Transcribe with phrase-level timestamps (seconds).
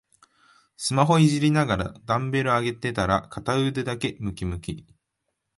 [0.77, 4.87] スマホいじりながらダンベル上げてたら片腕だけムキムキ